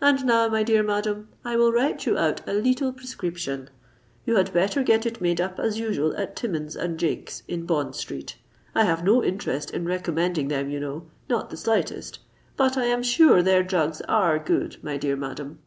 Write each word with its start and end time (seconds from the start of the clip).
And 0.00 0.24
now, 0.24 0.46
my 0.48 0.62
dear 0.62 0.84
madam, 0.84 1.26
I 1.44 1.56
will 1.56 1.72
write 1.72 2.06
you 2.06 2.16
out 2.16 2.40
a 2.48 2.52
leetle 2.52 2.92
prescription. 2.92 3.68
You 4.24 4.36
had 4.36 4.52
better 4.52 4.84
get 4.84 5.04
it 5.06 5.20
made 5.20 5.40
up 5.40 5.58
as 5.58 5.76
usual 5.76 6.14
at 6.16 6.36
Timmins 6.36 6.76
and 6.76 6.96
Jakes, 7.00 7.42
in 7.48 7.66
Bond 7.66 7.96
Street. 7.96 8.36
I 8.76 8.84
have 8.84 9.02
no 9.02 9.24
interest 9.24 9.72
in 9.72 9.84
recommending 9.84 10.46
them, 10.46 10.70
you 10.70 10.78
know—not 10.78 11.50
the 11.50 11.56
slightest;—but 11.56 12.76
I 12.76 12.84
am 12.84 13.02
sure 13.02 13.42
their 13.42 13.64
drugs 13.64 14.00
are 14.02 14.38
good, 14.38 14.76
my 14.84 14.96
dear 14.98 15.16
madam." 15.16 15.58